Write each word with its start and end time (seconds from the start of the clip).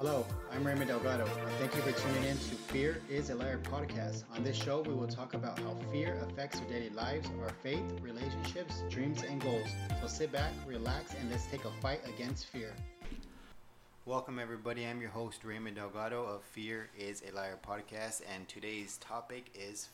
Hello, 0.00 0.24
I'm 0.50 0.66
Raymond 0.66 0.88
Delgado. 0.88 1.26
And 1.26 1.50
thank 1.58 1.76
you 1.76 1.82
for 1.82 1.92
tuning 1.92 2.24
in 2.24 2.38
to 2.38 2.54
Fear 2.72 3.02
is 3.10 3.28
a 3.28 3.34
Liar 3.34 3.58
podcast. 3.58 4.24
On 4.34 4.42
this 4.42 4.56
show, 4.56 4.80
we 4.80 4.94
will 4.94 5.06
talk 5.06 5.34
about 5.34 5.58
how 5.58 5.76
fear 5.92 6.16
affects 6.26 6.58
our 6.58 6.64
daily 6.68 6.88
lives, 6.88 7.28
our 7.42 7.50
faith, 7.62 7.82
relationships, 8.00 8.82
dreams, 8.88 9.22
and 9.22 9.42
goals. 9.42 9.68
So 10.00 10.06
sit 10.06 10.32
back, 10.32 10.52
relax, 10.66 11.12
and 11.20 11.30
let's 11.30 11.44
take 11.48 11.66
a 11.66 11.70
fight 11.82 12.00
against 12.08 12.46
fear. 12.46 12.72
Welcome, 14.06 14.38
everybody. 14.38 14.86
I'm 14.86 15.02
your 15.02 15.10
host, 15.10 15.44
Raymond 15.44 15.76
Delgado 15.76 16.24
of 16.24 16.44
Fear 16.44 16.88
is 16.98 17.22
a 17.30 17.36
Liar 17.36 17.58
podcast, 17.62 18.22
and 18.34 18.48
today's 18.48 18.96
topic 19.02 19.50
is 19.54 19.90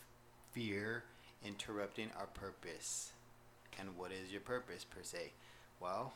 fear 0.53 1.03
interrupting 1.45 2.11
our 2.17 2.27
purpose. 2.27 3.11
And 3.81 3.89
what 3.97 4.13
is 4.13 4.31
your 4.31 4.43
purpose, 4.43 4.85
per 4.85 5.03
se? 5.03 5.33
Well, 5.81 6.13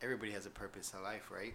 everybody 0.00 0.30
has 0.30 0.46
a 0.46 0.50
purpose 0.50 0.94
in 0.96 1.02
life, 1.02 1.32
right? 1.32 1.54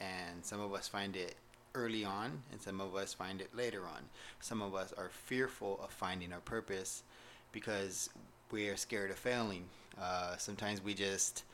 And 0.00 0.44
some 0.44 0.60
of 0.60 0.72
us 0.74 0.88
find 0.88 1.16
it 1.16 1.36
early 1.74 2.04
on 2.04 2.42
and 2.50 2.60
some 2.60 2.80
of 2.80 2.94
us 2.94 3.12
find 3.12 3.40
it 3.40 3.54
later 3.54 3.82
on. 3.82 4.02
Some 4.40 4.62
of 4.62 4.74
us 4.74 4.92
are 4.96 5.10
fearful 5.10 5.78
of 5.82 5.90
finding 5.90 6.32
our 6.32 6.40
purpose 6.40 7.02
because 7.52 8.10
we 8.50 8.68
are 8.68 8.76
scared 8.76 9.10
of 9.10 9.18
failing. 9.18 9.64
Uh, 10.00 10.36
sometimes 10.36 10.82
we 10.82 10.94
just 10.94 11.44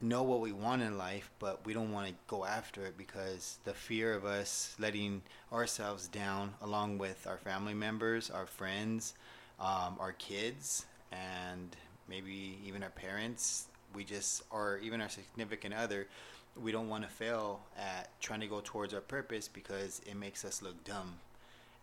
know 0.00 0.22
what 0.22 0.40
we 0.40 0.52
want 0.52 0.82
in 0.82 0.98
life 0.98 1.30
but 1.38 1.64
we 1.64 1.72
don't 1.72 1.90
want 1.90 2.06
to 2.06 2.14
go 2.26 2.44
after 2.44 2.84
it 2.84 2.98
because 2.98 3.58
the 3.64 3.72
fear 3.72 4.12
of 4.12 4.26
us 4.26 4.76
letting 4.78 5.22
ourselves 5.52 6.06
down 6.08 6.52
along 6.60 6.98
with 6.98 7.26
our 7.26 7.38
family 7.38 7.72
members 7.72 8.30
our 8.30 8.44
friends 8.44 9.14
um, 9.58 9.96
our 9.98 10.12
kids 10.12 10.84
and 11.12 11.76
maybe 12.10 12.58
even 12.62 12.82
our 12.82 12.90
parents 12.90 13.68
we 13.96 14.04
just 14.04 14.44
or 14.50 14.78
even 14.82 15.00
our 15.00 15.08
significant 15.08 15.74
other 15.74 16.06
we 16.60 16.72
don't 16.72 16.88
want 16.88 17.04
to 17.04 17.08
fail 17.08 17.60
at 17.78 18.08
trying 18.20 18.40
to 18.40 18.46
go 18.46 18.60
towards 18.62 18.94
our 18.94 19.00
purpose 19.00 19.48
because 19.48 20.00
it 20.06 20.16
makes 20.16 20.44
us 20.44 20.62
look 20.62 20.82
dumb. 20.84 21.14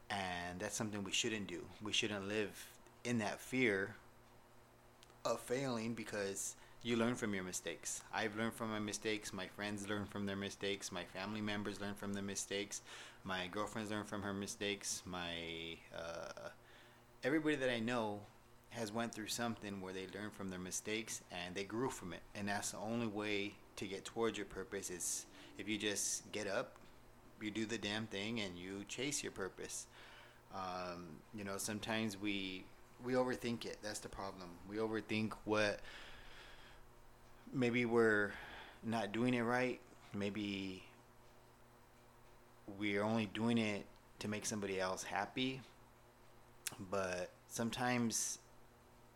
And 0.10 0.60
that's 0.60 0.76
something 0.76 1.04
we 1.04 1.12
shouldn't 1.12 1.48
do. 1.48 1.62
We 1.82 1.94
shouldn't 1.94 2.28
live 2.28 2.68
in 3.04 3.20
that 3.20 3.40
fear 3.40 3.96
of 5.26 5.40
failing 5.40 5.94
because 5.94 6.56
you 6.82 6.98
learn 6.98 7.16
from 7.16 7.34
your 7.34 7.44
mistakes. 7.44 8.02
I've 8.14 8.36
learned 8.36 8.54
from 8.54 8.72
my 8.72 8.80
mistakes. 8.80 9.32
My 9.32 9.48
friends 9.48 9.88
learn 9.88 10.06
from 10.06 10.26
their 10.26 10.36
mistakes. 10.36 10.92
My 10.92 11.04
family 11.04 11.42
members 11.42 11.80
learn 11.80 11.94
from 11.94 12.14
their 12.14 12.24
mistakes. 12.24 12.82
My 13.24 13.48
girlfriends 13.48 13.92
learn 13.92 14.04
from 14.04 14.22
her 14.24 14.34
mistakes. 14.34 15.02
My 15.06 15.78
uh, 15.96 16.50
everybody 17.24 17.56
that 17.56 17.70
I 17.70 17.80
know 17.80 18.20
has 18.76 18.92
went 18.92 19.14
through 19.14 19.28
something 19.28 19.82
where 19.82 19.94
they 19.94 20.08
learned 20.14 20.34
from 20.34 20.50
their 20.50 20.60
mistakes 20.60 21.22
and 21.32 21.54
they 21.56 21.64
grew 21.64 21.90
from 21.90 22.14
it. 22.14 22.22
And 22.36 22.48
that's 22.48 22.72
the 22.72 22.78
only 22.78 23.08
way 23.08 23.54
to 23.76 23.86
get 23.86 24.06
towards 24.06 24.38
your 24.38 24.46
purpose 24.46 24.90
is 24.90 25.26
if 25.58 25.68
you 25.68 25.78
just 25.78 26.32
get 26.32 26.48
up, 26.48 26.76
you 27.42 27.52
do 27.52 27.66
the 27.66 27.78
damn 27.78 28.08
thing, 28.08 28.40
and 28.40 28.58
you 28.58 28.86
chase 28.88 29.22
your 29.22 29.32
purpose. 29.32 29.88
Um, 30.54 31.08
you 31.36 31.44
know, 31.44 31.58
sometimes 31.58 32.20
we 32.20 32.64
we 33.04 33.14
overthink 33.14 33.66
it. 33.66 33.78
That's 33.84 34.00
the 34.00 34.10
problem. 34.10 34.50
We 34.70 34.78
overthink 34.78 35.34
what 35.44 35.82
maybe 37.54 37.86
we're 37.86 38.32
not 38.84 39.12
doing 39.12 39.34
it 39.34 39.42
right. 39.42 39.80
Maybe 40.14 40.84
we're 42.80 43.04
only 43.04 43.26
doing 43.26 43.58
it 43.58 43.86
to 44.20 44.28
make 44.30 44.46
somebody 44.46 44.80
else 44.80 45.04
happy. 45.04 45.62
But 46.90 47.30
sometimes 47.50 48.40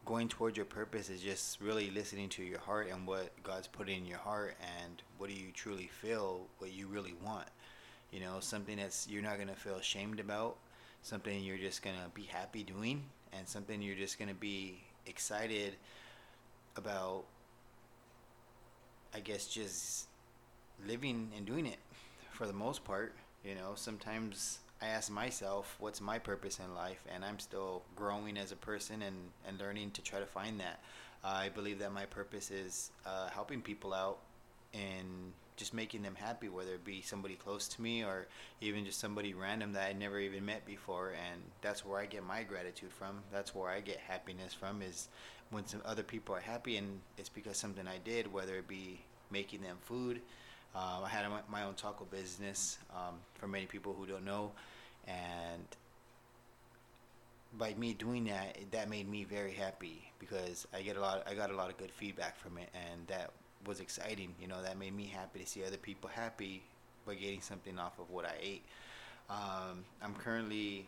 going 0.07 0.29
towards 0.29 0.55
your 0.55 0.65
purpose 0.65 1.09
is 1.09 1.19
just 1.19 1.59
really 1.59 1.91
listening 1.91 2.29
to 2.29 2.41
your 2.41 2.59
heart 2.59 2.87
and 2.89 3.05
what 3.05 3.29
God's 3.43 3.67
put 3.67 3.89
in 3.89 4.05
your 4.05 4.17
heart 4.17 4.55
and 4.61 5.01
what 5.17 5.29
do 5.29 5.35
you 5.35 5.51
truly 5.53 5.87
feel, 6.01 6.47
what 6.59 6.71
you 6.71 6.87
really 6.87 7.13
want. 7.25 7.47
You 8.13 8.21
know, 8.21 8.37
something 8.39 8.77
that's 8.77 9.05
you're 9.09 9.21
not 9.21 9.35
to 9.49 9.55
feel 9.55 9.75
ashamed 9.75 10.21
about, 10.21 10.55
something 11.01 11.43
you're 11.43 11.57
just 11.57 11.83
to 11.97 12.09
be 12.13 12.23
happy 12.23 12.63
doing, 12.63 13.03
and 13.33 13.45
something 13.45 13.81
you're 13.81 13.97
just 13.97 14.17
to 14.29 14.33
be 14.33 14.81
excited 15.05 15.73
about, 16.77 17.25
I 19.13 19.19
guess, 19.19 19.45
just 19.45 20.07
living 20.87 21.31
and 21.35 21.45
doing 21.45 21.65
it 21.65 21.79
for 22.31 22.47
the 22.47 22.53
most 22.53 22.85
part. 22.85 23.13
You 23.43 23.55
know, 23.55 23.73
sometimes 23.75 24.59
I 24.81 24.87
ask 24.87 25.11
myself, 25.11 25.75
what's 25.79 26.01
my 26.01 26.19
purpose 26.19 26.59
in 26.59 26.75
life? 26.75 27.03
And 27.13 27.25
I'm 27.25 27.39
still 27.39 27.81
growing 27.95 28.37
as 28.37 28.51
a 28.51 28.55
person 28.55 29.01
and, 29.01 29.15
and 29.47 29.59
learning 29.59 29.91
to 29.91 30.01
try 30.01 30.19
to 30.19 30.25
find 30.25 30.59
that. 30.59 30.81
Uh, 31.23 31.29
I 31.29 31.49
believe 31.49 31.79
that 31.79 31.91
my 31.91 32.05
purpose 32.05 32.51
is 32.51 32.91
uh, 33.05 33.29
helping 33.29 33.61
people 33.61 33.93
out 33.93 34.19
and 34.73 35.33
just 35.55 35.73
making 35.73 36.03
them 36.03 36.13
happy, 36.15 36.47
whether 36.47 36.75
it 36.75 36.85
be 36.85 37.01
somebody 37.01 37.33
close 37.33 37.67
to 37.67 37.81
me 37.81 38.03
or 38.03 38.27
even 38.61 38.85
just 38.85 38.99
somebody 38.99 39.33
random 39.33 39.73
that 39.73 39.89
I 39.89 39.93
never 39.93 40.19
even 40.19 40.45
met 40.45 40.63
before. 40.65 41.09
And 41.09 41.41
that's 41.61 41.83
where 41.83 41.99
I 41.99 42.05
get 42.05 42.23
my 42.23 42.43
gratitude 42.43 42.93
from. 42.93 43.23
That's 43.33 43.55
where 43.55 43.71
I 43.71 43.81
get 43.81 43.97
happiness 43.97 44.53
from 44.53 44.83
is 44.83 45.09
when 45.49 45.65
some 45.65 45.81
other 45.85 46.03
people 46.03 46.35
are 46.35 46.39
happy 46.39 46.77
and 46.77 46.99
it's 47.17 47.29
because 47.29 47.57
something 47.57 47.87
I 47.87 47.97
did, 47.97 48.31
whether 48.31 48.57
it 48.57 48.67
be 48.67 48.99
making 49.31 49.61
them 49.61 49.77
food, 49.81 50.21
um, 50.75 51.03
I 51.03 51.09
had 51.09 51.25
my 51.49 51.63
own 51.63 51.73
taco 51.73 52.05
business 52.05 52.77
um, 52.91 53.15
for 53.35 53.47
many 53.47 53.65
people 53.65 53.93
who 53.97 54.05
don't 54.05 54.25
know, 54.25 54.51
and 55.07 55.65
by 57.57 57.73
me 57.75 57.93
doing 57.93 58.25
that, 58.25 58.57
that 58.71 58.89
made 58.89 59.09
me 59.09 59.23
very 59.23 59.53
happy 59.53 60.11
because 60.19 60.67
I 60.73 60.81
get 60.81 60.97
a 60.97 61.01
lot. 61.01 61.23
I 61.27 61.33
got 61.33 61.49
a 61.49 61.55
lot 61.55 61.69
of 61.69 61.77
good 61.77 61.91
feedback 61.91 62.37
from 62.37 62.57
it, 62.57 62.69
and 62.73 63.07
that 63.07 63.31
was 63.65 63.79
exciting. 63.79 64.33
You 64.41 64.47
know, 64.47 64.61
that 64.61 64.77
made 64.77 64.95
me 64.95 65.05
happy 65.05 65.39
to 65.39 65.45
see 65.45 65.63
other 65.63 65.77
people 65.77 66.09
happy 66.13 66.63
by 67.05 67.15
getting 67.15 67.41
something 67.41 67.79
off 67.79 67.99
of 67.99 68.09
what 68.09 68.25
I 68.25 68.35
ate. 68.41 68.63
Um, 69.29 69.85
I'm 70.01 70.13
currently 70.13 70.87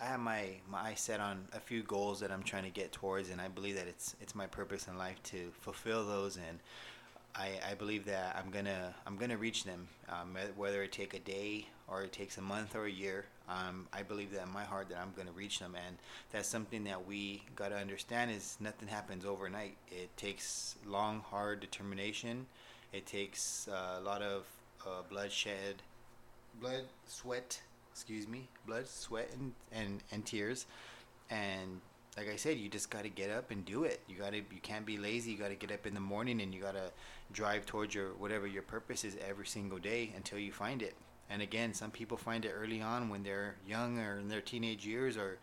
I 0.00 0.06
have 0.06 0.20
my, 0.20 0.50
my 0.70 0.78
eyes 0.78 1.00
set 1.00 1.20
on 1.20 1.46
a 1.52 1.60
few 1.60 1.82
goals 1.82 2.20
that 2.20 2.30
I'm 2.30 2.42
trying 2.42 2.64
to 2.64 2.70
get 2.70 2.92
towards, 2.92 3.30
and 3.30 3.40
I 3.40 3.48
believe 3.48 3.76
that 3.76 3.86
it's 3.86 4.16
it's 4.20 4.34
my 4.34 4.46
purpose 4.46 4.88
in 4.88 4.98
life 4.98 5.22
to 5.24 5.50
fulfill 5.60 6.06
those 6.06 6.36
and 6.36 6.58
I, 7.34 7.50
I 7.70 7.74
believe 7.74 8.04
that 8.06 8.36
I'm 8.36 8.50
gonna 8.50 8.94
I'm 9.06 9.16
gonna 9.16 9.36
reach 9.36 9.64
them, 9.64 9.88
um, 10.08 10.36
whether 10.56 10.82
it 10.82 10.92
take 10.92 11.14
a 11.14 11.18
day 11.18 11.66
or 11.88 12.02
it 12.02 12.12
takes 12.12 12.38
a 12.38 12.42
month 12.42 12.74
or 12.74 12.86
a 12.86 12.90
year. 12.90 13.24
Um, 13.48 13.88
I 13.92 14.02
believe 14.02 14.32
that 14.32 14.42
in 14.46 14.52
my 14.52 14.64
heart 14.64 14.88
that 14.90 14.98
I'm 14.98 15.12
gonna 15.16 15.32
reach 15.32 15.58
them, 15.58 15.74
and 15.86 15.96
that's 16.30 16.48
something 16.48 16.84
that 16.84 17.06
we 17.06 17.42
gotta 17.56 17.76
understand 17.76 18.30
is 18.30 18.56
nothing 18.60 18.88
happens 18.88 19.24
overnight. 19.24 19.76
It 19.90 20.16
takes 20.16 20.76
long, 20.86 21.20
hard 21.20 21.60
determination. 21.60 22.46
It 22.92 23.06
takes 23.06 23.68
uh, 23.68 23.98
a 23.98 24.02
lot 24.02 24.22
of 24.22 24.44
uh, 24.86 25.02
bloodshed, 25.08 25.82
blood, 26.60 26.84
sweat. 27.06 27.60
Excuse 27.92 28.28
me, 28.28 28.48
blood, 28.66 28.88
sweat, 28.88 29.30
and 29.34 29.52
and, 29.72 30.02
and 30.12 30.24
tears, 30.24 30.66
and 31.28 31.80
like 32.16 32.28
I 32.28 32.36
said, 32.36 32.58
you 32.58 32.68
just 32.68 32.90
got 32.90 33.04
to 33.04 33.08
get 33.08 33.30
up 33.30 33.50
and 33.50 33.64
do 33.64 33.84
it. 33.84 34.00
You 34.08 34.16
got 34.16 34.30
to 34.32 34.38
you 34.38 34.60
can't 34.62 34.84
be 34.84 34.98
lazy. 34.98 35.32
You 35.32 35.38
got 35.38 35.48
to 35.48 35.54
get 35.54 35.72
up 35.72 35.86
in 35.86 35.94
the 35.94 36.00
morning 36.00 36.40
and 36.40 36.52
you 36.54 36.60
got 36.60 36.74
to 36.74 36.90
drive 37.32 37.66
towards 37.66 37.94
your 37.94 38.10
whatever 38.14 38.46
your 38.46 38.62
purpose 38.62 39.04
is 39.04 39.16
every 39.26 39.46
single 39.46 39.78
day 39.78 40.12
until 40.16 40.38
you 40.38 40.52
find 40.52 40.82
it. 40.82 40.94
And 41.28 41.42
again, 41.42 41.72
some 41.72 41.90
people 41.90 42.16
find 42.16 42.44
it 42.44 42.52
early 42.52 42.82
on 42.82 43.08
when 43.08 43.22
they're 43.22 43.54
young 43.66 43.98
or 43.98 44.18
in 44.18 44.28
their 44.28 44.40
teenage 44.40 44.84
years 44.84 45.16
or 45.16 45.38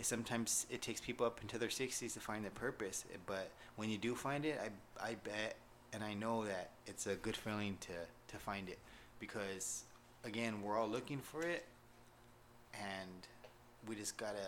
sometimes 0.00 0.66
it 0.70 0.82
takes 0.82 1.00
people 1.00 1.24
up 1.24 1.40
into 1.40 1.58
their 1.58 1.68
60s 1.68 2.12
to 2.12 2.20
find 2.20 2.44
their 2.44 2.50
purpose. 2.50 3.04
But 3.26 3.50
when 3.76 3.88
you 3.88 3.98
do 3.98 4.14
find 4.14 4.44
it, 4.44 4.60
I 4.62 5.04
I 5.10 5.14
bet 5.14 5.56
and 5.94 6.04
I 6.04 6.14
know 6.14 6.44
that 6.44 6.70
it's 6.86 7.06
a 7.06 7.14
good 7.14 7.36
feeling 7.36 7.78
to 7.80 7.92
to 8.28 8.36
find 8.38 8.68
it 8.68 8.78
because 9.18 9.84
again, 10.24 10.62
we're 10.62 10.78
all 10.78 10.88
looking 10.88 11.18
for 11.18 11.42
it 11.42 11.64
and 12.74 13.26
we 13.88 13.96
just 13.96 14.16
got 14.16 14.36
to 14.36 14.46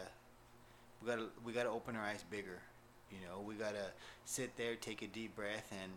we 1.04 1.10
gotta 1.10 1.26
we 1.44 1.53
gotta 1.53 1.69
open 1.69 1.97
our 1.97 2.03
eyes 2.03 2.25
bigger. 2.31 2.60
You 3.10 3.19
know, 3.26 3.41
we 3.41 3.54
gotta 3.54 3.92
sit 4.25 4.56
there, 4.56 4.75
take 4.75 5.03
a 5.03 5.06
deep 5.06 5.37
breath, 5.37 5.70
and 5.70 5.92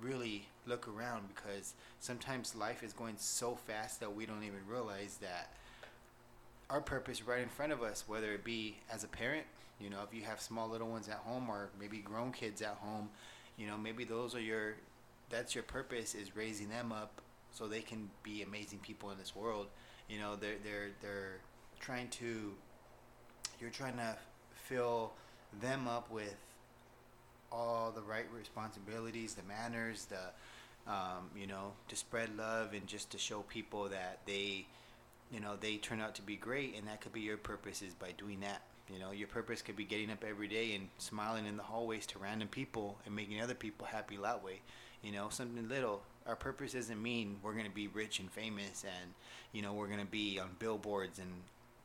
really 0.00 0.48
look 0.66 0.88
around 0.88 1.28
because 1.34 1.74
sometimes 2.00 2.54
life 2.54 2.82
is 2.82 2.92
going 2.92 3.14
so 3.16 3.54
fast 3.54 4.00
that 4.00 4.14
we 4.14 4.26
don't 4.26 4.42
even 4.42 4.60
realize 4.68 5.18
that 5.20 5.52
our 6.68 6.80
purpose 6.80 7.22
right 7.26 7.42
in 7.42 7.48
front 7.48 7.72
of 7.72 7.82
us, 7.82 8.04
whether 8.06 8.32
it 8.32 8.44
be 8.44 8.76
as 8.90 9.04
a 9.04 9.08
parent, 9.08 9.44
you 9.80 9.90
know, 9.90 10.00
if 10.06 10.16
you 10.16 10.24
have 10.24 10.40
small 10.40 10.68
little 10.68 10.88
ones 10.88 11.08
at 11.08 11.16
home 11.16 11.48
or 11.48 11.70
maybe 11.78 11.98
grown 11.98 12.32
kids 12.32 12.62
at 12.62 12.76
home, 12.80 13.08
you 13.56 13.66
know, 13.66 13.76
maybe 13.76 14.04
those 14.04 14.34
are 14.34 14.40
your 14.40 14.74
that's 15.30 15.54
your 15.54 15.64
purpose 15.64 16.14
is 16.14 16.36
raising 16.36 16.68
them 16.68 16.92
up 16.92 17.20
so 17.50 17.66
they 17.66 17.80
can 17.80 18.10
be 18.22 18.42
amazing 18.42 18.78
people 18.80 19.10
in 19.10 19.18
this 19.18 19.34
world. 19.34 19.66
You 20.08 20.18
know, 20.18 20.36
they're 20.36 20.56
they're 20.62 20.90
they're 21.00 21.38
trying 21.80 22.08
to 22.08 22.52
you're 23.60 23.70
trying 23.70 23.96
to 23.96 24.16
fill 24.64 25.12
them 25.60 25.86
up 25.86 26.10
with 26.10 26.34
all 27.52 27.92
the 27.94 28.02
right 28.02 28.26
responsibilities, 28.36 29.34
the 29.34 29.42
manners, 29.44 30.06
the 30.06 30.18
um, 30.86 31.30
you 31.36 31.46
know, 31.46 31.72
to 31.88 31.96
spread 31.96 32.36
love 32.36 32.74
and 32.74 32.86
just 32.86 33.10
to 33.10 33.18
show 33.18 33.40
people 33.40 33.88
that 33.88 34.18
they, 34.26 34.66
you 35.32 35.40
know, 35.40 35.56
they 35.58 35.76
turn 35.76 36.00
out 36.00 36.14
to 36.16 36.22
be 36.22 36.36
great, 36.36 36.74
and 36.76 36.86
that 36.88 37.00
could 37.00 37.12
be 37.12 37.20
your 37.20 37.38
purpose 37.38 37.80
is 37.80 37.94
by 37.94 38.10
doing 38.18 38.40
that. 38.40 38.62
You 38.92 38.98
know, 38.98 39.12
your 39.12 39.28
purpose 39.28 39.62
could 39.62 39.76
be 39.76 39.84
getting 39.84 40.10
up 40.10 40.22
every 40.28 40.46
day 40.46 40.74
and 40.74 40.88
smiling 40.98 41.46
in 41.46 41.56
the 41.56 41.62
hallways 41.62 42.04
to 42.08 42.18
random 42.18 42.48
people 42.48 42.98
and 43.06 43.16
making 43.16 43.40
other 43.40 43.54
people 43.54 43.86
happy 43.86 44.18
that 44.22 44.44
way. 44.44 44.60
You 45.02 45.12
know, 45.12 45.28
something 45.30 45.68
little. 45.68 46.02
Our 46.26 46.36
purpose 46.36 46.72
doesn't 46.72 47.02
mean 47.02 47.36
we're 47.42 47.54
gonna 47.54 47.70
be 47.70 47.88
rich 47.88 48.20
and 48.20 48.30
famous, 48.30 48.84
and 48.84 49.12
you 49.52 49.62
know 49.62 49.72
we're 49.72 49.88
gonna 49.88 50.04
be 50.04 50.38
on 50.38 50.50
billboards 50.58 51.18
and 51.18 51.30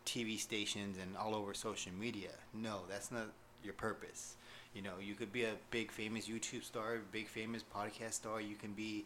TV 0.09 0.39
stations 0.39 0.97
and 0.99 1.15
all 1.15 1.35
over 1.35 1.53
social 1.53 1.91
media. 1.93 2.31
No, 2.53 2.81
that's 2.89 3.11
not 3.11 3.27
your 3.63 3.73
purpose. 3.73 4.35
You 4.73 4.81
know, 4.81 4.93
you 4.99 5.13
could 5.13 5.31
be 5.31 5.43
a 5.43 5.53
big 5.69 5.91
famous 5.91 6.27
YouTube 6.27 6.63
star, 6.63 6.97
big 7.11 7.27
famous 7.27 7.63
podcast 7.63 8.13
star. 8.13 8.41
You 8.41 8.55
can 8.55 8.73
be, 8.73 9.05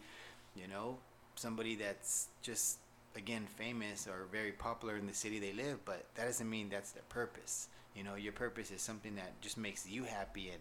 you 0.55 0.67
know, 0.69 0.97
somebody 1.35 1.75
that's 1.75 2.27
just 2.41 2.77
again 3.17 3.45
famous 3.57 4.07
or 4.07 4.27
very 4.31 4.53
popular 4.53 4.95
in 4.95 5.05
the 5.05 5.13
city 5.13 5.39
they 5.39 5.51
live, 5.51 5.83
but 5.83 6.05
that 6.15 6.25
doesn't 6.25 6.49
mean 6.49 6.69
that's 6.69 6.91
their 6.91 7.03
purpose. 7.09 7.67
You 7.95 8.03
know, 8.03 8.15
your 8.15 8.33
purpose 8.33 8.71
is 8.71 8.81
something 8.81 9.15
that 9.15 9.39
just 9.41 9.57
makes 9.57 9.87
you 9.87 10.05
happy 10.05 10.49
and 10.49 10.59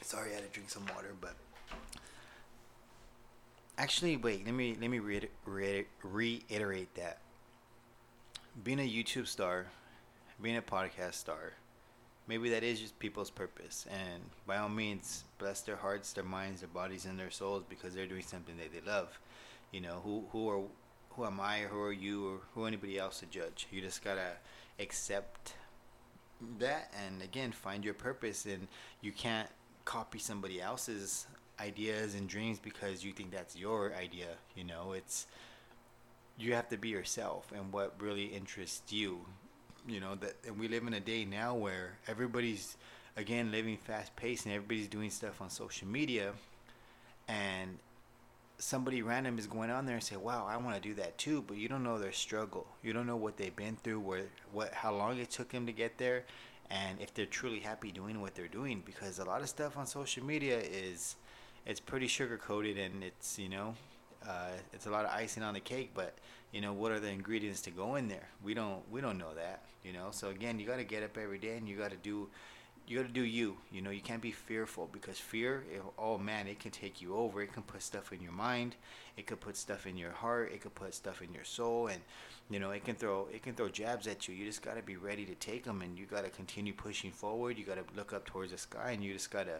sorry 0.00 0.30
I 0.30 0.34
had 0.36 0.44
to 0.44 0.48
drink 0.48 0.70
some 0.70 0.86
water, 0.94 1.14
but 1.20 1.34
actually 3.78 4.16
wait, 4.16 4.44
let 4.44 4.54
me 4.54 4.76
let 4.80 4.90
me 4.90 4.98
reiter- 4.98 5.28
reiter- 5.44 5.86
reiterate 6.02 6.94
that. 6.94 7.18
Being 8.62 8.80
a 8.80 8.88
YouTube 8.88 9.26
star, 9.26 9.66
being 10.40 10.56
a 10.56 10.62
podcast 10.62 11.14
star, 11.14 11.52
maybe 12.26 12.48
that 12.50 12.62
is 12.64 12.80
just 12.80 12.98
people's 12.98 13.30
purpose. 13.30 13.86
And 13.90 14.22
by 14.46 14.56
all 14.58 14.68
means 14.68 15.24
bless 15.38 15.60
their 15.60 15.76
hearts 15.76 16.12
their 16.12 16.24
minds 16.24 16.60
their 16.60 16.68
bodies 16.68 17.04
and 17.04 17.18
their 17.18 17.30
souls 17.30 17.64
because 17.68 17.94
they're 17.94 18.06
doing 18.06 18.22
something 18.22 18.56
that 18.56 18.72
they 18.72 18.90
love. 18.90 19.18
You 19.72 19.80
know 19.82 20.00
who 20.04 20.24
who 20.32 20.48
are 20.48 20.62
who 21.10 21.24
am 21.24 21.40
i? 21.40 21.60
Or 21.60 21.68
who 21.68 21.80
are 21.82 21.92
you? 21.92 22.28
Or 22.28 22.38
who 22.54 22.64
anybody 22.66 22.98
else 22.98 23.20
to 23.20 23.26
judge? 23.26 23.66
You 23.70 23.80
just 23.80 24.02
gotta 24.04 24.32
accept 24.78 25.54
that 26.58 26.92
and 27.06 27.22
again 27.22 27.52
find 27.52 27.84
your 27.84 27.94
purpose. 27.94 28.46
And 28.46 28.68
you 29.00 29.12
can't 29.12 29.48
copy 29.84 30.18
somebody 30.18 30.60
else's 30.60 31.26
ideas 31.60 32.14
and 32.14 32.28
dreams 32.28 32.58
because 32.58 33.04
you 33.04 33.12
think 33.12 33.30
that's 33.30 33.56
your 33.56 33.94
idea 33.94 34.28
you 34.54 34.64
know? 34.64 34.92
It's 34.92 35.26
you 36.38 36.54
have 36.54 36.68
to 36.68 36.76
be 36.76 36.88
yourself 36.88 37.50
and 37.54 37.72
what 37.72 37.94
really 38.00 38.26
interests 38.26 38.92
you 38.92 39.20
you 39.88 40.00
know? 40.00 40.14
That 40.16 40.34
and 40.46 40.58
we 40.58 40.68
live 40.68 40.86
in 40.86 40.94
a 40.94 41.00
day 41.00 41.24
now 41.24 41.54
where 41.54 41.98
everybody's 42.08 42.76
again 43.16 43.50
living 43.50 43.76
fast 43.78 44.14
paced 44.16 44.44
and 44.46 44.54
everybody's 44.54 44.88
doing 44.88 45.10
stuff 45.10 45.40
on 45.40 45.50
social 45.50 45.88
media 45.88 46.32
and 47.28 47.78
somebody 48.58 49.02
random 49.02 49.38
is 49.38 49.46
going 49.46 49.70
on 49.70 49.84
there 49.84 49.96
and 49.96 50.04
say 50.04 50.16
wow 50.16 50.46
i 50.48 50.56
want 50.56 50.74
to 50.74 50.80
do 50.80 50.94
that 50.94 51.16
too 51.18 51.42
but 51.46 51.56
you 51.58 51.68
don't 51.68 51.82
know 51.82 51.98
their 51.98 52.12
struggle. 52.12 52.66
You 52.82 52.92
don't 52.92 53.06
know 53.06 53.16
what 53.16 53.36
they've 53.36 53.54
been 53.54 53.76
through 53.76 54.00
where 54.00 54.22
what 54.52 54.72
how 54.72 54.94
long 54.94 55.18
it 55.18 55.30
took 55.30 55.50
them 55.50 55.66
to 55.66 55.72
get 55.72 55.98
there 55.98 56.24
and 56.70 57.00
if 57.00 57.14
they're 57.14 57.26
truly 57.26 57.60
happy 57.60 57.92
doing 57.92 58.20
what 58.20 58.34
they're 58.34 58.48
doing 58.48 58.82
because 58.84 59.18
a 59.18 59.24
lot 59.24 59.40
of 59.42 59.48
stuff 59.48 59.76
on 59.76 59.86
social 59.86 60.24
media 60.24 60.58
is 60.58 61.16
it's 61.66 61.80
pretty 61.80 62.06
sugar 62.06 62.38
coated 62.38 62.78
and 62.78 63.02
it's 63.02 63.38
you 63.38 63.48
know 63.48 63.74
uh, 64.26 64.50
it's 64.72 64.86
a 64.86 64.90
lot 64.90 65.04
of 65.04 65.10
icing 65.10 65.42
on 65.42 65.54
the 65.54 65.60
cake 65.60 65.90
but 65.94 66.14
you 66.52 66.60
know 66.60 66.72
what 66.72 66.92
are 66.92 67.00
the 67.00 67.08
ingredients 67.08 67.60
to 67.62 67.70
go 67.70 67.96
in 67.96 68.08
there? 68.08 68.28
We 68.42 68.54
don't 68.54 68.80
we 68.90 69.00
don't 69.00 69.18
know 69.18 69.34
that 69.34 69.62
you 69.84 69.92
know? 69.92 70.08
So 70.10 70.28
again 70.30 70.58
you 70.58 70.66
got 70.66 70.78
to 70.78 70.84
get 70.84 71.02
up 71.02 71.18
every 71.18 71.38
day 71.38 71.56
and 71.56 71.68
you 71.68 71.76
got 71.76 71.90
to 71.90 71.96
do 71.96 72.28
you 72.86 72.96
got 72.96 73.06
to 73.06 73.12
do 73.12 73.22
you 73.22 73.56
you 73.72 73.82
know? 73.82 73.90
You 73.90 74.00
can't 74.00 74.22
be 74.22 74.30
fearful 74.30 74.88
because 74.92 75.18
fear 75.18 75.64
it, 75.72 75.82
oh 75.98 76.18
man 76.18 76.46
it 76.46 76.60
can 76.60 76.70
take 76.70 77.02
you 77.02 77.16
over. 77.16 77.42
It 77.42 77.52
can 77.52 77.62
put 77.62 77.82
stuff 77.82 78.12
in 78.12 78.22
your 78.22 78.32
mind. 78.32 78.76
It 79.16 79.26
could 79.26 79.40
put 79.40 79.56
stuff 79.56 79.86
in 79.86 79.96
your 79.96 80.12
heart. 80.12 80.52
It 80.52 80.60
could 80.60 80.74
put 80.74 80.94
stuff 80.94 81.20
in 81.20 81.34
your 81.34 81.44
soul 81.44 81.88
and 81.88 82.00
you 82.48 82.60
know 82.60 82.70
it 82.70 82.84
can 82.84 82.94
throw 82.94 83.26
it 83.32 83.42
can 83.42 83.54
throw 83.54 83.68
jabs 83.68 84.06
at 84.06 84.28
you. 84.28 84.34
You 84.34 84.46
just 84.46 84.62
got 84.62 84.76
to 84.76 84.82
be 84.82 84.96
ready 84.96 85.24
to 85.24 85.34
take 85.34 85.64
them 85.64 85.82
and 85.82 85.98
you 85.98 86.06
got 86.06 86.24
to 86.24 86.30
continue 86.30 86.72
pushing 86.72 87.10
forward. 87.10 87.58
You 87.58 87.64
got 87.64 87.76
to 87.76 87.96
look 87.96 88.12
up 88.12 88.24
towards 88.24 88.52
the 88.52 88.58
sky 88.58 88.92
and 88.92 89.02
you 89.02 89.12
just 89.12 89.30
got 89.30 89.46
to 89.46 89.58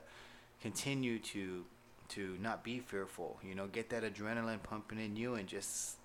continue 0.62 1.19
to 1.19 1.64
to 2.08 2.37
not 2.41 2.62
be 2.64 2.79
fearful 2.79 3.38
you 3.43 3.55
know 3.55 3.67
get 3.67 3.91
that 3.91 4.03
adrenaline 4.03 4.62
pumping 4.62 4.99
in 4.99 5.17
you 5.17 5.35
and 5.35 5.49
just 5.49 5.97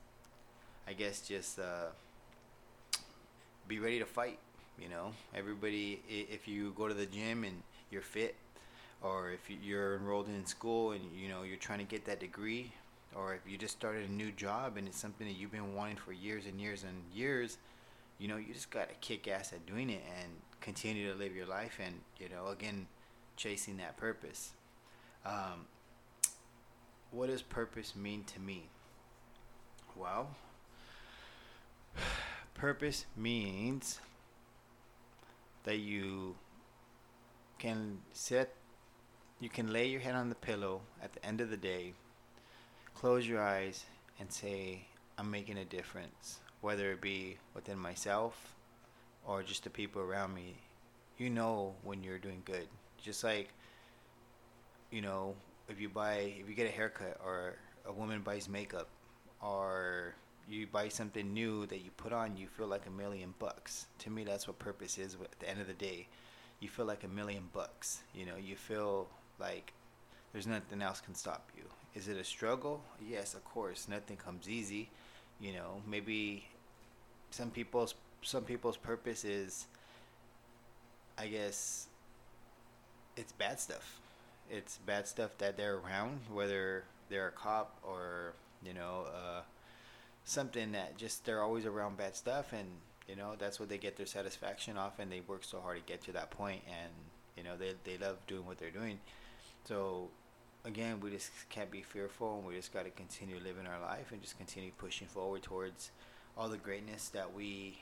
i 0.88 0.94
guess 0.94 1.22
just 1.22 1.60
uh 1.60 1.88
be 3.72 3.80
ready 3.80 4.00
to 4.00 4.06
fight. 4.06 4.38
You 4.78 4.90
know, 4.90 5.14
everybody. 5.34 6.02
If 6.10 6.46
you 6.48 6.74
go 6.76 6.90
to 6.90 6.94
the 6.94 7.06
gym 7.06 7.46
and 7.46 7.62
you're 7.90 8.02
fit, 8.02 8.36
or 9.02 9.32
if 9.32 9.40
you're 9.64 9.96
enrolled 9.96 10.28
in 10.28 10.46
school 10.46 10.92
and 10.92 11.02
you 11.16 11.30
know 11.30 11.44
you're 11.44 11.56
trying 11.56 11.80
to 11.80 11.86
get 11.86 12.06
that 12.06 12.20
degree, 12.20 12.74
or 13.16 13.34
if 13.34 13.42
you 13.50 13.58
just 13.58 13.74
started 13.74 14.10
a 14.10 14.12
new 14.12 14.32
job 14.32 14.76
and 14.76 14.88
it's 14.88 15.00
something 15.00 15.26
that 15.26 15.38
you've 15.38 15.54
been 15.54 15.74
wanting 15.74 15.96
for 15.96 16.12
years 16.12 16.46
and 16.46 16.60
years 16.60 16.84
and 16.84 17.02
years, 17.14 17.58
you 18.20 18.28
know, 18.28 18.36
you 18.36 18.54
just 18.54 18.72
gotta 18.72 18.94
kick 19.00 19.28
ass 19.28 19.54
at 19.54 19.66
doing 19.66 19.90
it 19.90 20.02
and 20.20 20.30
continue 20.60 21.12
to 21.12 21.18
live 21.18 21.34
your 21.34 21.46
life 21.46 21.80
and 21.84 21.96
you 22.20 22.28
know, 22.28 22.48
again, 22.48 22.88
chasing 23.38 23.78
that 23.78 23.96
purpose. 23.96 24.52
Um, 25.26 25.66
what 27.12 27.28
does 27.28 27.42
purpose 27.42 27.96
mean 27.96 28.24
to 28.24 28.40
me? 28.40 28.64
Well, 29.96 30.30
purpose 32.54 33.06
means 33.16 34.00
that 35.64 35.78
you 35.78 36.36
can 37.60 38.00
sit 38.14 38.56
you 39.40 39.50
can 39.50 39.72
lay 39.72 39.88
your 39.88 40.00
head 40.00 40.16
on 40.16 40.30
the 40.30 40.36
pillow 40.36 40.82
at 41.04 41.14
the 41.14 41.24
end 41.26 41.42
of 41.42 41.50
the 41.50 41.58
day 41.58 41.94
close 42.96 43.28
your 43.28 43.42
eyes 43.42 43.86
and 44.20 44.32
say 44.32 44.82
i'm 45.20 45.30
making 45.30 45.58
a 45.58 45.66
difference 45.66 46.40
whether 46.62 46.92
it 46.92 47.02
be 47.02 47.38
within 47.54 47.78
myself 47.78 48.56
or 49.28 49.44
just 49.44 49.64
the 49.64 49.70
people 49.70 50.02
around 50.02 50.34
me 50.34 50.56
you 51.20 51.30
know 51.30 51.76
when 51.84 52.04
you're 52.04 52.18
doing 52.18 52.42
good 52.46 52.68
just 53.00 53.24
like 53.24 53.50
you 54.90 55.02
know 55.02 55.36
if 55.70 55.80
you 55.80 55.90
buy 55.90 56.34
if 56.40 56.50
you 56.50 56.56
get 56.56 56.68
a 56.68 56.72
haircut 56.72 57.20
or 57.24 57.56
a 57.86 57.92
woman 57.92 58.22
buys 58.22 58.48
makeup 58.50 58.88
or 59.42 60.16
you 60.48 60.68
buy 60.68 60.90
something 60.90 61.34
new 61.34 61.66
that 61.68 61.80
you 61.80 61.92
put 61.98 62.12
on, 62.12 62.36
you 62.36 62.48
feel 62.48 62.68
like 62.68 62.86
a 62.86 62.92
million 62.92 63.34
bucks. 63.40 63.88
To 64.00 64.10
me, 64.10 64.24
that's 64.24 64.48
what 64.48 64.60
purpose 64.60 64.98
is. 64.98 65.16
At 65.16 65.40
the 65.40 65.50
end 65.50 65.62
of 65.62 65.68
the 65.68 65.74
day, 65.74 66.08
you 66.60 66.68
feel 66.68 66.86
like 66.86 67.04
a 67.04 67.08
million 67.08 67.44
bucks. 67.54 68.02
You 68.14 68.26
know, 68.26 68.36
you 68.36 68.56
feel 68.56 69.08
like 69.40 69.74
there's 70.34 70.48
nothing 70.48 70.82
else 70.82 71.02
can 71.02 71.16
stop 71.16 71.50
you. 71.56 71.64
Is 71.96 72.08
it 72.08 72.18
a 72.18 72.24
struggle? 72.24 72.82
Yes, 73.08 73.34
of 73.34 73.44
course. 73.46 73.88
Nothing 73.90 74.18
comes 74.18 74.50
easy. 74.50 74.90
You 75.40 75.54
know, 75.54 75.82
maybe 75.88 76.46
some 77.32 77.50
people's 77.50 77.96
some 78.22 78.44
people's 78.44 78.78
purpose 78.78 79.26
is, 79.26 79.66
I 81.18 81.28
guess, 81.28 81.88
it's 83.18 83.32
bad 83.32 83.60
stuff. 83.60 84.00
It's 84.50 84.78
bad 84.86 85.08
stuff 85.08 85.38
that 85.38 85.58
they're 85.58 85.78
around, 85.78 86.22
whether 86.32 86.84
they're 87.10 87.30
a 87.30 87.32
cop 87.32 87.78
or 87.84 88.34
you 88.66 88.74
know. 88.74 89.06
Uh, 89.08 89.42
something 90.24 90.72
that 90.74 90.98
just 90.98 91.26
they're 91.26 91.42
always 91.42 91.66
around 91.66 91.98
bad 91.98 92.16
stuff 92.16 92.54
and 92.54 92.68
you 93.08 93.16
know 93.16 93.34
that's 93.38 93.60
what 93.60 93.70
they 93.70 93.78
get 93.78 93.98
their 93.98 94.06
satisfaction 94.06 94.78
off 94.78 95.00
and 95.00 95.12
they 95.12 95.22
work 95.22 95.44
so 95.44 95.60
hard 95.60 95.78
to 95.78 95.84
get 95.92 96.02
to 96.02 96.12
that 96.12 96.30
point 96.32 96.62
and 96.68 96.92
you 97.36 97.44
know 97.44 97.58
they, 97.58 97.74
they 97.84 97.98
love 97.98 98.18
doing 98.28 98.46
what 98.46 98.58
they're 98.58 98.72
doing 98.72 99.00
so 99.66 100.08
again 100.64 101.00
we 101.00 101.10
just 101.10 101.32
can't 101.50 101.72
be 101.72 101.82
fearful 101.82 102.38
and 102.38 102.48
we 102.48 102.56
just 102.56 102.72
got 102.72 102.86
to 102.86 102.92
continue 102.92 103.36
living 103.44 103.66
our 103.66 103.82
life 103.82 104.12
and 104.12 104.22
just 104.22 104.38
continue 104.38 104.72
pushing 104.78 105.08
forward 105.08 105.42
towards 105.42 105.92
all 106.38 106.48
the 106.48 106.58
greatness 106.58 107.10
that 107.10 107.34
we 107.34 107.78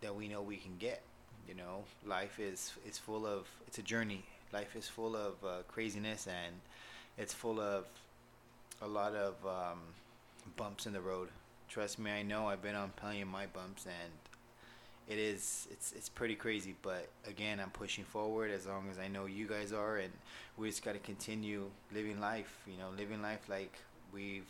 that 0.00 0.14
we 0.14 0.28
know 0.28 0.42
we 0.42 0.56
can 0.56 0.76
get 0.78 1.02
you 1.48 1.54
know 1.54 1.84
life 2.04 2.40
is 2.40 2.72
it's 2.84 2.98
full 2.98 3.26
of 3.26 3.46
it's 3.66 3.78
a 3.78 3.82
journey 3.82 4.24
life 4.52 4.76
is 4.76 4.88
full 4.88 5.16
of 5.16 5.34
uh, 5.44 5.62
craziness 5.68 6.26
and 6.26 6.54
it's 7.18 7.34
full 7.34 7.60
of 7.60 7.86
a 8.82 8.86
lot 8.86 9.14
of 9.14 9.34
um, 9.46 9.78
bumps 10.56 10.86
in 10.86 10.92
the 10.92 11.00
road 11.00 11.28
Trust 11.68 11.98
me, 11.98 12.10
I 12.10 12.22
know. 12.22 12.46
I've 12.46 12.62
been 12.62 12.74
on 12.74 12.90
plenty 12.96 13.20
of 13.22 13.28
my 13.28 13.46
bumps, 13.46 13.86
and 13.86 14.12
it 15.08 15.18
is 15.18 15.66
it's 15.70 15.92
it's 15.92 16.08
pretty 16.08 16.34
crazy. 16.34 16.74
But 16.80 17.08
again, 17.26 17.58
I'm 17.60 17.70
pushing 17.70 18.04
forward 18.04 18.50
as 18.50 18.66
long 18.66 18.88
as 18.90 18.98
I 18.98 19.08
know 19.08 19.26
you 19.26 19.46
guys 19.46 19.72
are, 19.72 19.98
and 19.98 20.12
we 20.56 20.68
just 20.68 20.84
got 20.84 20.92
to 20.92 21.00
continue 21.00 21.68
living 21.92 22.20
life. 22.20 22.62
You 22.66 22.78
know, 22.78 22.90
living 22.96 23.20
life 23.20 23.48
like 23.48 23.74
we've 24.12 24.48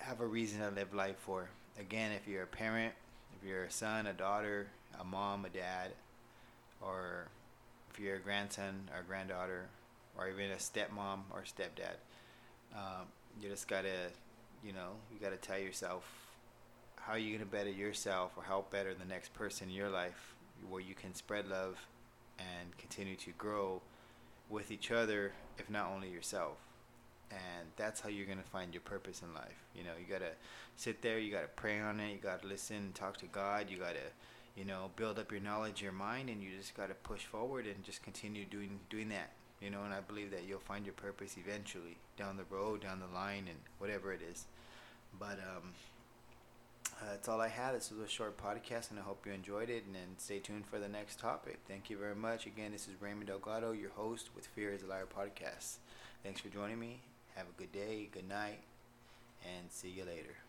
have 0.00 0.20
a 0.20 0.26
reason 0.26 0.60
to 0.60 0.70
live 0.70 0.94
life 0.94 1.16
for. 1.18 1.48
Again, 1.80 2.12
if 2.12 2.28
you're 2.28 2.42
a 2.42 2.46
parent, 2.46 2.92
if 3.40 3.48
you're 3.48 3.64
a 3.64 3.70
son, 3.70 4.06
a 4.06 4.12
daughter, 4.12 4.66
a 5.00 5.04
mom, 5.04 5.44
a 5.44 5.48
dad, 5.48 5.92
or 6.82 7.28
if 7.98 8.04
you're 8.04 8.16
a 8.16 8.20
grandson 8.20 8.88
or 8.94 9.02
granddaughter, 9.02 9.66
or 10.16 10.28
even 10.28 10.50
a 10.52 10.56
stepmom 10.56 11.20
or 11.32 11.42
stepdad, 11.42 11.96
um, 12.74 13.06
you 13.40 13.48
just 13.48 13.66
gotta 13.66 14.10
you 14.64 14.72
know, 14.72 14.90
you 15.12 15.18
got 15.18 15.30
to 15.30 15.36
tell 15.36 15.58
yourself 15.58 16.04
how 16.96 17.14
you're 17.14 17.38
to 17.38 17.46
better 17.46 17.70
yourself 17.70 18.32
or 18.36 18.42
help 18.42 18.70
better 18.70 18.94
the 18.94 19.04
next 19.04 19.32
person 19.34 19.68
in 19.68 19.74
your 19.74 19.88
life 19.88 20.34
where 20.68 20.82
you 20.82 20.94
can 20.94 21.14
spread 21.14 21.48
love 21.48 21.78
and 22.38 22.76
continue 22.76 23.16
to 23.16 23.30
grow 23.32 23.80
with 24.48 24.70
each 24.70 24.90
other, 24.90 25.32
if 25.58 25.70
not 25.70 25.90
only 25.94 26.08
yourself. 26.08 26.56
And 27.30 27.68
that's 27.76 28.00
how 28.00 28.08
you're 28.08 28.26
to 28.26 28.42
find 28.42 28.72
your 28.72 28.80
purpose 28.80 29.22
in 29.22 29.34
life. 29.34 29.64
You 29.74 29.84
know, 29.84 29.90
you 29.98 30.06
got 30.10 30.24
to 30.24 30.32
sit 30.76 31.02
there, 31.02 31.18
you 31.18 31.30
got 31.30 31.42
to 31.42 31.48
pray 31.48 31.78
on 31.78 32.00
it, 32.00 32.12
you 32.12 32.18
got 32.18 32.42
to 32.42 32.48
listen, 32.48 32.92
talk 32.94 33.18
to 33.18 33.26
God, 33.26 33.66
you 33.68 33.76
got 33.76 33.94
to, 33.94 34.00
you 34.58 34.64
know, 34.64 34.90
build 34.96 35.18
up 35.20 35.30
your 35.30 35.40
knowledge, 35.40 35.80
your 35.82 35.92
mind, 35.92 36.28
and 36.28 36.42
you 36.42 36.50
just 36.58 36.76
got 36.76 36.88
to 36.88 36.94
push 36.94 37.24
forward 37.24 37.66
and 37.66 37.84
just 37.84 38.02
continue 38.02 38.44
doing 38.44 38.80
doing 38.90 39.08
that. 39.10 39.30
you 39.60 39.70
know, 39.70 39.82
and 39.84 39.92
I 39.94 40.00
believe 40.00 40.30
that 40.32 40.44
you'll 40.48 40.60
find 40.60 40.84
your 40.84 40.94
purpose 40.94 41.36
eventually 41.38 41.96
down 42.16 42.36
the 42.36 42.44
road, 42.54 42.82
down 42.82 43.00
the 43.00 43.14
line, 43.14 43.44
and 43.48 43.58
whatever 43.78 44.12
it 44.12 44.20
is. 44.22 44.46
But 45.18 45.38
um, 45.38 45.72
uh, 47.00 47.10
that's 47.10 47.28
all 47.28 47.40
I 47.40 47.48
had. 47.48 47.74
This 47.74 47.90
was 47.90 48.00
a 48.00 48.08
short 48.08 48.36
podcast, 48.36 48.90
and 48.90 48.98
I 48.98 49.02
hope 49.02 49.26
you 49.26 49.32
enjoyed 49.32 49.70
it. 49.70 49.84
And 49.86 49.94
then 49.94 50.16
stay 50.18 50.38
tuned 50.38 50.66
for 50.66 50.78
the 50.78 50.88
next 50.88 51.18
topic. 51.18 51.58
Thank 51.68 51.90
you 51.90 51.96
very 51.98 52.14
much. 52.16 52.46
Again, 52.46 52.72
this 52.72 52.88
is 52.88 52.94
Raymond 53.00 53.28
Delgado, 53.28 53.72
your 53.72 53.90
host 53.90 54.30
with 54.34 54.46
Fear 54.46 54.72
is 54.74 54.82
a 54.82 54.86
Liar 54.86 55.06
podcast. 55.06 55.76
Thanks 56.24 56.40
for 56.40 56.48
joining 56.48 56.78
me. 56.78 57.00
Have 57.36 57.46
a 57.46 57.60
good 57.60 57.72
day, 57.72 58.08
good 58.12 58.28
night, 58.28 58.60
and 59.44 59.70
see 59.70 59.90
you 59.90 60.04
later. 60.04 60.47